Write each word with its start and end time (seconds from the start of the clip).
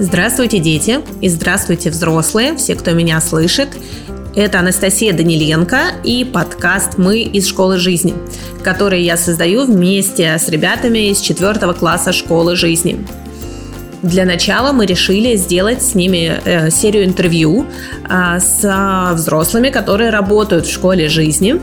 Здравствуйте, 0.00 0.60
дети, 0.60 1.00
и 1.20 1.28
здравствуйте, 1.28 1.90
взрослые, 1.90 2.54
все, 2.54 2.76
кто 2.76 2.92
меня 2.92 3.20
слышит. 3.20 3.70
Это 4.36 4.60
Анастасия 4.60 5.12
Даниленко 5.12 5.78
и 6.04 6.24
подкаст 6.24 6.98
«Мы 6.98 7.22
из 7.22 7.48
школы 7.48 7.78
жизни», 7.78 8.14
который 8.62 9.02
я 9.02 9.16
создаю 9.16 9.64
вместе 9.64 10.38
с 10.38 10.48
ребятами 10.48 11.10
из 11.10 11.18
четвертого 11.18 11.72
класса 11.72 12.12
школы 12.12 12.54
жизни. 12.54 13.04
Для 14.04 14.24
начала 14.24 14.70
мы 14.70 14.86
решили 14.86 15.34
сделать 15.34 15.82
с 15.82 15.96
ними 15.96 16.40
э, 16.44 16.70
серию 16.70 17.04
интервью 17.04 17.66
э, 18.08 18.38
с 18.38 19.14
взрослыми, 19.14 19.70
которые 19.70 20.10
работают 20.10 20.66
в 20.66 20.72
школе 20.72 21.08
жизни. 21.08 21.60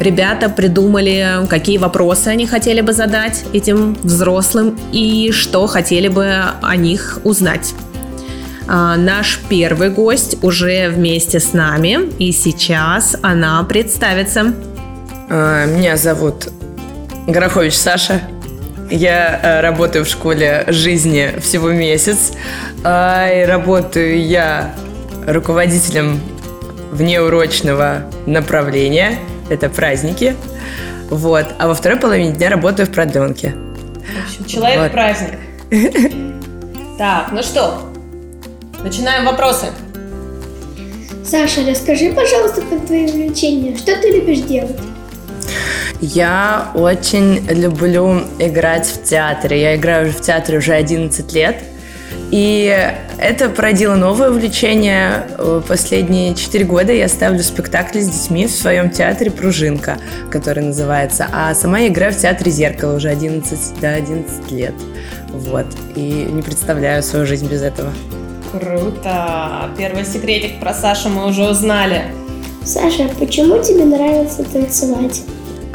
Ребята 0.00 0.48
придумали, 0.48 1.46
какие 1.48 1.78
вопросы 1.78 2.28
они 2.28 2.46
хотели 2.46 2.80
бы 2.80 2.92
задать 2.92 3.44
этим 3.52 3.96
взрослым 4.02 4.78
и 4.92 5.30
что 5.32 5.66
хотели 5.66 6.08
бы 6.08 6.42
о 6.60 6.76
них 6.76 7.20
узнать. 7.24 7.74
А, 8.66 8.96
наш 8.96 9.40
первый 9.48 9.90
гость 9.90 10.42
уже 10.42 10.88
вместе 10.88 11.38
с 11.38 11.52
нами, 11.52 12.10
и 12.18 12.32
сейчас 12.32 13.16
она 13.22 13.62
представится. 13.64 14.54
А, 15.30 15.66
меня 15.66 15.96
зовут 15.96 16.48
Горохович 17.26 17.74
Саша. 17.74 18.20
Я 18.90 19.40
э, 19.42 19.60
работаю 19.62 20.04
в 20.04 20.08
школе 20.08 20.64
жизни 20.68 21.34
всего 21.40 21.70
месяц. 21.70 22.32
А, 22.82 23.28
и 23.28 23.44
работаю 23.44 24.22
я 24.26 24.74
руководителем 25.26 26.20
внеурочного 26.92 28.04
направления. 28.26 29.18
Это 29.50 29.68
праздники. 29.68 30.36
Вот. 31.10 31.46
А 31.58 31.68
во 31.68 31.74
второй 31.74 31.98
половине 31.98 32.32
дня 32.32 32.50
работаю 32.50 32.86
в 32.86 32.90
продленке. 32.90 33.54
Человек-праздник. 34.46 35.38
Так, 36.96 37.32
ну 37.32 37.42
что, 37.42 37.90
начинаем 38.84 39.24
вопросы. 39.24 39.66
Саша, 41.24 41.68
расскажи, 41.68 42.12
пожалуйста, 42.12 42.62
про 42.62 42.78
твои 42.78 43.06
увлечения. 43.06 43.76
Что 43.76 44.00
ты 44.00 44.12
любишь 44.12 44.42
делать? 44.42 44.78
Я 46.00 46.70
очень 46.74 47.44
люблю 47.48 48.20
играть 48.38 48.86
в 48.86 49.02
театре. 49.02 49.60
Я 49.60 49.76
играю 49.76 50.12
в 50.12 50.20
театре 50.20 50.58
уже 50.58 50.74
11 50.74 51.32
лет. 51.32 51.56
И 52.30 52.92
это 53.24 53.48
породило 53.48 53.94
новое 53.94 54.30
увлечение. 54.30 55.26
Последние 55.66 56.34
4 56.34 56.64
года 56.64 56.92
я 56.92 57.08
ставлю 57.08 57.42
спектакли 57.42 58.00
с 58.00 58.08
детьми 58.08 58.46
в 58.46 58.50
своем 58.50 58.90
театре 58.90 59.30
«Пружинка», 59.30 59.98
который 60.30 60.62
называется. 60.64 61.26
А 61.32 61.54
сама 61.54 61.78
я 61.78 61.88
играю 61.88 62.12
в 62.12 62.18
театре 62.18 62.52
«Зеркало» 62.52 62.96
уже 62.96 63.08
11, 63.08 63.80
да, 63.80 63.94
11 63.94 64.50
лет. 64.52 64.74
Вот. 65.30 65.66
И 65.96 66.28
не 66.30 66.42
представляю 66.42 67.02
свою 67.02 67.26
жизнь 67.26 67.48
без 67.48 67.62
этого. 67.62 67.92
Круто! 68.52 69.70
Первый 69.76 70.04
секретик 70.04 70.60
про 70.60 70.74
Сашу 70.74 71.08
мы 71.08 71.26
уже 71.26 71.48
узнали. 71.48 72.04
Саша, 72.62 73.08
почему 73.18 73.62
тебе 73.62 73.84
нравится 73.84 74.44
танцевать? 74.44 75.22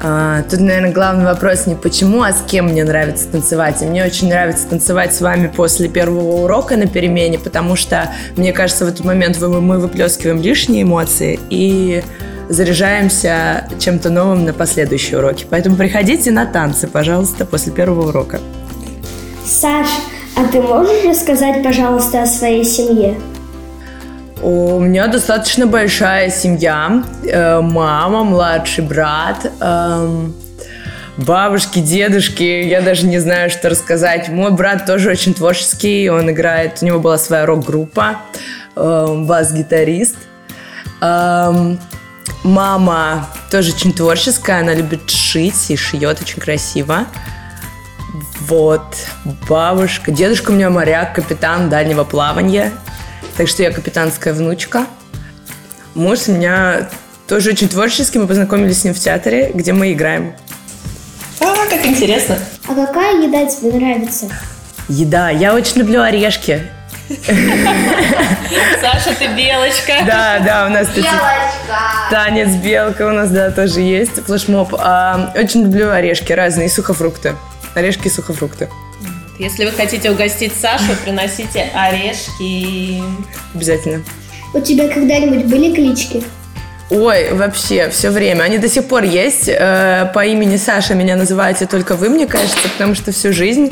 А, 0.02 0.44
тут, 0.44 0.62
наверное, 0.62 0.94
главный 0.94 1.26
вопрос 1.26 1.68
не 1.68 1.76
почему, 1.76 2.22
а 2.22 2.32
с 2.32 2.42
кем 2.48 2.68
мне 2.68 2.86
нравится 2.86 3.28
танцевать. 3.28 3.82
И 3.82 3.86
мне 3.86 4.06
очень 4.06 4.30
нравится 4.30 4.66
танцевать 4.68 5.14
с 5.14 5.20
вами 5.20 5.48
после 5.48 5.90
первого 5.90 6.44
урока 6.44 6.78
на 6.78 6.88
перемене, 6.88 7.38
потому 7.38 7.76
что, 7.76 8.10
мне 8.38 8.54
кажется, 8.54 8.86
в 8.86 8.88
этот 8.88 9.04
момент 9.04 9.40
мы 9.42 9.78
выплескиваем 9.80 10.42
лишние 10.42 10.84
эмоции 10.84 11.38
и 11.50 12.02
заряжаемся 12.48 13.68
чем-то 13.78 14.10
новым 14.10 14.46
на 14.46 14.54
последующие 14.54 15.20
уроки. 15.20 15.46
Поэтому 15.50 15.76
приходите 15.76 16.32
на 16.32 16.46
танцы, 16.46 16.88
пожалуйста, 16.88 17.46
после 17.46 17.74
первого 17.74 18.08
урока. 18.08 18.40
Саш, 19.46 19.88
а 20.36 20.46
ты 20.46 20.62
можешь 20.62 21.04
рассказать, 21.04 21.62
пожалуйста, 21.62 22.24
о 22.24 22.26
своей 22.26 22.64
семье? 22.64 23.18
У 24.42 24.80
меня 24.80 25.08
достаточно 25.08 25.68
большая 25.68 26.30
семья. 26.30 27.04
Э, 27.24 27.60
мама, 27.60 28.24
младший 28.24 28.86
брат, 28.86 29.52
эм, 29.60 30.34
бабушки, 31.18 31.80
дедушки. 31.80 32.44
Я 32.44 32.82
даже 32.82 33.06
не 33.06 33.20
знаю, 33.20 33.50
что 33.50 33.70
рассказать. 33.70 34.30
Мой 34.30 34.52
брат 34.52 34.86
тоже 34.86 35.10
очень 35.10 35.34
творческий. 35.34 36.10
Он 36.10 36.32
играет, 36.32 36.78
у 36.82 36.86
него 36.86 37.00
была 37.00 37.18
своя 37.18 37.46
рок-группа, 37.46 38.22
эм, 38.78 39.26
бас-гитарист. 39.28 40.16
Эм, 41.02 41.78
мама 42.44 43.28
тоже 43.52 43.74
очень 43.74 43.92
творческая. 43.92 44.62
Она 44.62 44.74
любит 44.74 45.10
шить 45.10 45.70
и 45.70 45.76
шьет 45.76 46.22
очень 46.22 46.40
красиво. 46.40 47.08
Вот, 48.48 48.96
бабушка, 49.50 50.12
дедушка 50.12 50.52
у 50.52 50.54
меня 50.54 50.70
моряк, 50.70 51.14
капитан 51.14 51.70
дальнего 51.70 52.06
плавания. 52.06 52.72
Так 53.40 53.48
что 53.48 53.64
я 53.64 53.72
капитанская 53.72 54.34
внучка. 54.34 54.86
Муж 55.96 56.28
у 56.28 56.34
меня 56.34 56.90
тоже 57.26 57.52
очень 57.52 57.70
творческий. 57.70 58.20
Мы 58.20 58.28
познакомились 58.28 58.82
с 58.82 58.84
ним 58.84 58.94
в 58.94 59.00
театре, 59.00 59.52
где 59.54 59.72
мы 59.72 59.94
играем. 59.94 60.34
А, 61.40 61.66
как 61.70 61.86
интересно. 61.86 62.38
А 62.68 62.76
какая 62.76 63.16
еда 63.24 63.46
тебе 63.46 63.72
нравится? 63.72 64.30
Еда. 64.90 65.30
Я 65.30 65.56
очень 65.56 65.78
люблю 65.78 66.02
орешки. 66.02 66.64
Саша, 68.82 69.16
ты 69.18 69.28
белочка. 69.28 70.04
Да, 70.06 70.40
да, 70.40 70.66
у 70.66 70.70
нас 70.72 70.90
белочка. 70.90 71.14
танец 72.12 72.50
белка 72.58 73.08
у 73.08 73.12
нас, 73.12 73.30
да, 73.30 73.52
тоже 73.52 73.80
есть, 73.80 74.22
флешмоб. 74.26 74.76
А, 74.78 75.32
очень 75.34 75.62
люблю 75.62 75.92
орешки 75.92 76.34
разные, 76.34 76.68
сухофрукты. 76.68 77.38
Орешки 77.74 78.08
и 78.08 78.10
сухофрукты. 78.10 78.68
Если 79.40 79.64
вы 79.64 79.72
хотите 79.72 80.12
угостить 80.12 80.52
Сашу, 80.54 80.92
приносите 81.02 81.72
орешки. 81.74 83.02
Обязательно. 83.56 84.04
У 84.54 84.60
тебя 84.60 84.90
когда-нибудь 84.90 85.46
были 85.46 85.74
клички? 85.74 86.22
Ой, 86.90 87.32
вообще, 87.32 87.90
все 87.90 88.10
время. 88.10 88.44
Они 88.44 88.58
до 88.58 88.68
сих 88.68 88.84
пор 88.86 89.04
есть. 89.04 89.48
Э, 89.48 90.12
по 90.14 90.26
имени 90.26 90.58
Саша 90.58 90.94
меня 90.94 91.16
называете 91.16 91.68
только 91.68 91.96
вы, 91.96 92.10
мне 92.10 92.28
кажется, 92.28 92.68
потому 92.74 92.96
что 92.96 93.14
всю 93.14 93.32
жизнь, 93.32 93.72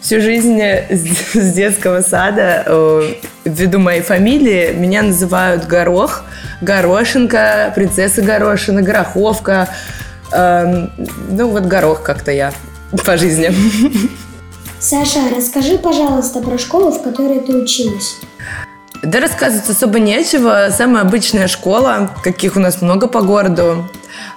всю 0.00 0.20
жизнь 0.20 0.60
с 0.60 1.52
детского 1.52 2.00
сада, 2.00 2.64
э, 2.66 3.12
ввиду 3.44 3.78
моей 3.78 4.02
фамилии, 4.02 4.72
меня 4.72 5.02
называют 5.02 5.66
Горох, 5.66 6.24
Горошенко, 6.60 7.72
принцесса 7.72 8.20
Горошина, 8.20 8.82
Гороховка. 8.82 9.68
Эм, 10.32 10.90
ну, 11.30 11.50
вот 11.50 11.66
Горох 11.66 12.02
как-то 12.02 12.32
я 12.32 12.52
по 13.04 13.16
жизни. 13.16 13.54
Саша, 14.80 15.20
расскажи, 15.34 15.76
пожалуйста, 15.76 16.40
про 16.40 16.56
школу, 16.56 16.92
в 16.92 17.02
которой 17.02 17.40
ты 17.40 17.56
училась. 17.56 18.16
Да 19.02 19.20
рассказывать 19.20 19.68
особо 19.68 19.98
нечего. 19.98 20.68
Самая 20.70 21.02
обычная 21.02 21.48
школа, 21.48 22.10
каких 22.22 22.56
у 22.56 22.60
нас 22.60 22.80
много 22.80 23.08
по 23.08 23.20
городу. 23.22 23.88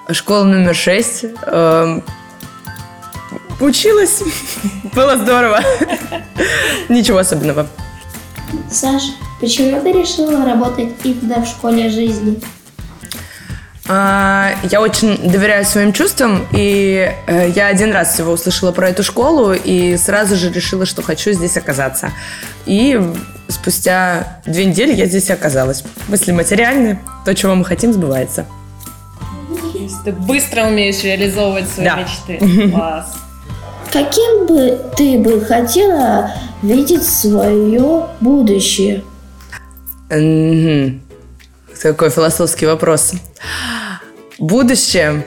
Школа 0.10 0.44
номер 0.44 0.76
шесть. 0.76 1.26
Эм, 1.46 2.04
училась. 3.60 4.22
Было 4.96 5.18
здорово. 5.18 5.62
Ничего 6.90 7.20
особенного. 7.20 7.68
Саша, 8.70 9.12
почему 9.40 9.80
ты 9.82 9.92
решила 9.92 10.44
работать 10.44 10.90
именно 11.04 11.44
в 11.44 11.48
школе 11.48 11.90
жизни? 11.90 12.42
А, 13.94 14.54
я 14.64 14.80
очень 14.80 15.18
доверяю 15.18 15.66
своим 15.66 15.92
чувствам, 15.92 16.48
и 16.54 17.14
э, 17.28 17.50
я 17.54 17.68
один 17.68 17.92
раз 17.92 18.14
всего 18.14 18.32
услышала 18.32 18.72
про 18.72 18.88
эту 18.88 19.04
школу 19.04 19.52
и 19.52 19.98
сразу 19.98 20.38
же 20.38 20.50
решила, 20.50 20.86
что 20.86 21.02
хочу 21.02 21.34
здесь 21.34 21.58
оказаться. 21.58 22.14
И 22.66 22.98
спустя 23.50 24.40
две 24.46 24.64
недели 24.64 24.94
я 24.94 25.08
здесь 25.08 25.30
оказалась. 25.30 25.84
Мысли 26.08 26.32
материальны, 26.32 27.00
то, 27.26 27.36
чего 27.36 27.54
мы 27.54 27.66
хотим, 27.66 27.92
сбывается. 27.92 28.46
Ты 30.06 30.14
быстро 30.14 30.68
умеешь 30.68 31.04
реализовывать 31.04 31.68
свои 31.68 31.88
да. 31.88 31.98
мечты. 31.98 32.72
Класс. 32.74 33.14
Каким 33.92 34.46
бы 34.46 34.80
ты 34.96 35.20
бы 35.20 35.44
хотела 35.44 36.32
видеть 36.62 37.04
свое 37.04 38.08
будущее? 38.22 39.04
Такой 40.08 42.10
философский 42.10 42.68
вопрос. 42.68 43.16
Будущее 44.42 45.24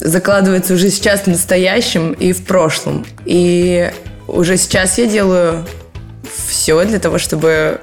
закладывается 0.00 0.72
уже 0.72 0.88
сейчас 0.88 1.20
в 1.20 1.26
настоящем 1.26 2.12
и 2.12 2.32
в 2.32 2.46
прошлом. 2.46 3.04
И 3.26 3.92
уже 4.26 4.56
сейчас 4.56 4.96
я 4.96 5.04
делаю 5.04 5.66
все 6.48 6.82
для 6.84 6.98
того, 6.98 7.18
чтобы... 7.18 7.78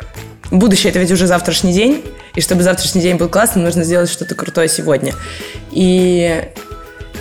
Будущее– 0.50 0.89
это 0.91 0.97
ведь 0.97 1.12
уже 1.12 1.27
завтрашний 1.27 1.71
день, 1.71 2.03
и 2.33 2.41
чтобы 2.41 2.63
завтрашний 2.63 3.01
день 3.01 3.17
был 3.17 3.29
классным, 3.29 3.63
нужно 3.63 3.83
сделать 3.83 4.09
что-то 4.09 4.33
крутое 4.33 4.67
сегодня. 4.67 5.13
И 5.71 6.44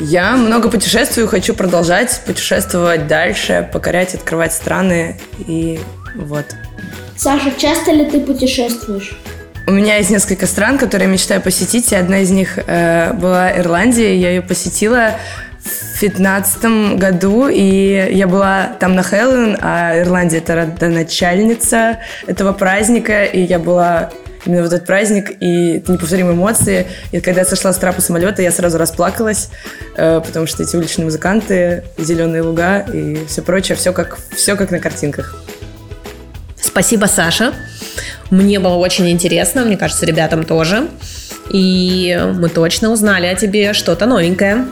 я 0.01 0.37
много 0.37 0.71
путешествую, 0.71 1.29
хочу 1.29 1.55
продолжать 1.55 2.23
путешествовать 2.27 3.07
дальше, 3.07 3.69
покорять, 3.73 4.15
открывать 4.15 4.55
страны, 4.55 5.21
и 5.47 5.79
вот. 6.17 6.47
Саша, 7.17 7.53
часто 7.59 7.93
ли 7.93 8.11
ты 8.11 8.21
путешествуешь? 8.21 9.15
У 9.67 9.71
меня 9.71 9.97
есть 9.97 10.11
несколько 10.11 10.47
стран, 10.47 10.77
которые 10.77 11.07
я 11.07 11.13
мечтаю 11.13 11.41
посетить, 11.41 11.91
и 11.93 11.97
одна 11.97 12.21
из 12.21 12.31
них 12.31 12.59
э, 12.59 13.13
была 13.15 13.59
Ирландия. 13.59 14.15
Я 14.15 14.31
ее 14.31 14.43
посетила 14.43 15.15
2015 16.01 16.99
году, 16.99 17.49
и 17.49 18.11
я 18.13 18.27
была 18.27 18.73
там 18.79 18.95
на 18.95 19.03
Хэллоуин, 19.03 19.57
а 19.61 19.99
Ирландия 19.99 20.39
это 20.39 20.55
родоначальница 20.55 22.01
этого 22.27 22.53
праздника, 22.53 23.25
и 23.25 23.41
я 23.41 23.59
была 23.59 24.11
именно 24.45 24.63
в 24.63 24.67
этот 24.67 24.85
праздник, 24.85 25.33
и 25.41 25.77
это 25.77 25.93
неповторимые 25.93 26.35
эмоции. 26.35 26.87
И 27.13 27.21
когда 27.21 27.41
я 27.41 27.47
сошла 27.47 27.73
с 27.73 27.79
трапа 27.79 28.03
самолета, 28.03 28.43
я 28.43 28.51
сразу 28.51 28.77
расплакалась, 28.77 29.49
э, 29.97 30.21
потому 30.23 30.47
что 30.47 30.63
эти 30.63 30.77
уличные 30.77 31.07
музыканты, 31.07 31.85
зеленые 31.97 32.43
луга 32.43 32.81
и 32.81 33.25
все 33.27 33.41
прочее, 33.41 33.77
все 33.77 33.95
как, 33.95 34.19
все 34.37 34.57
как 34.57 34.71
на 34.71 34.79
картинках. 34.79 35.43
Спасибо, 36.61 37.07
Саша. 37.07 37.55
Мне 38.31 38.59
было 38.59 38.75
очень 38.75 39.09
интересно, 39.11 39.65
мне 39.65 39.77
кажется, 39.77 40.07
ребятам 40.07 40.45
тоже. 40.45 40.89
И 41.51 42.19
мы 42.35 42.49
точно 42.49 42.91
узнали 42.91 43.27
о 43.27 43.35
тебе 43.35 43.73
что-то 43.75 44.07
новенькое. 44.07 44.67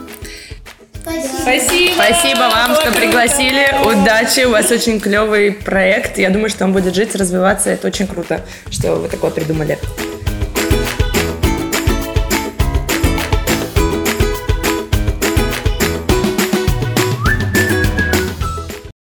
Спасибо. 1.43 1.93
Спасибо 1.95 2.39
вам, 2.39 2.77
что 2.77 2.93
пригласили. 2.93 3.67
Удачи, 3.85 4.45
у 4.45 4.51
вас 4.51 4.71
очень 4.71 5.01
клевый 5.01 5.53
проект. 5.53 6.19
Я 6.19 6.31
думаю, 6.31 6.49
что 6.49 6.65
он 6.65 6.73
будет 6.73 6.95
жить, 6.95 7.15
развиваться. 7.17 7.71
Это 7.71 7.89
очень 7.89 8.07
круто, 8.07 8.41
что 8.71 8.95
вы 8.95 9.09
такое 9.09 9.31
придумали. 9.31 9.79